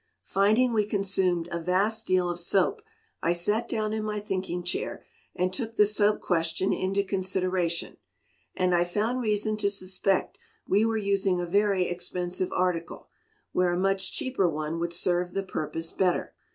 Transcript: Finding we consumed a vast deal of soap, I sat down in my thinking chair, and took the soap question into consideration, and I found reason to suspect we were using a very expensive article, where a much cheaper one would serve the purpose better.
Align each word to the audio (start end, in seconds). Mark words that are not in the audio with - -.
Finding 0.25 0.73
we 0.73 0.87
consumed 0.87 1.47
a 1.51 1.59
vast 1.59 2.07
deal 2.07 2.27
of 2.27 2.39
soap, 2.39 2.81
I 3.21 3.33
sat 3.33 3.69
down 3.69 3.93
in 3.93 4.03
my 4.03 4.19
thinking 4.19 4.63
chair, 4.63 5.05
and 5.35 5.53
took 5.53 5.75
the 5.75 5.85
soap 5.85 6.21
question 6.21 6.73
into 6.73 7.03
consideration, 7.03 7.97
and 8.55 8.73
I 8.73 8.83
found 8.83 9.21
reason 9.21 9.57
to 9.57 9.69
suspect 9.69 10.39
we 10.67 10.83
were 10.87 10.97
using 10.97 11.39
a 11.39 11.45
very 11.45 11.83
expensive 11.83 12.51
article, 12.51 13.09
where 13.51 13.73
a 13.73 13.77
much 13.77 14.11
cheaper 14.11 14.49
one 14.49 14.79
would 14.79 14.91
serve 14.91 15.33
the 15.35 15.43
purpose 15.43 15.91
better. 15.91 16.33